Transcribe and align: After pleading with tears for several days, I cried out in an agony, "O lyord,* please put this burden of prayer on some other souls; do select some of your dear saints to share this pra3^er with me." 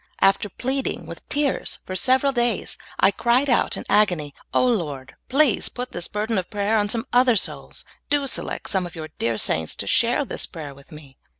After 0.19 0.49
pleading 0.49 1.05
with 1.05 1.29
tears 1.29 1.77
for 1.85 1.95
several 1.95 2.31
days, 2.31 2.75
I 2.99 3.11
cried 3.11 3.51
out 3.51 3.77
in 3.77 3.81
an 3.81 3.85
agony, 3.87 4.33
"O 4.51 4.65
lyord,* 4.65 5.11
please 5.29 5.69
put 5.69 5.91
this 5.91 6.07
burden 6.07 6.39
of 6.39 6.49
prayer 6.49 6.75
on 6.75 6.89
some 6.89 7.05
other 7.13 7.35
souls; 7.35 7.85
do 8.09 8.25
select 8.25 8.67
some 8.67 8.87
of 8.87 8.95
your 8.95 9.09
dear 9.19 9.37
saints 9.37 9.75
to 9.75 9.85
share 9.85 10.25
this 10.25 10.47
pra3^er 10.47 10.73
with 10.75 10.91
me." 10.91 11.17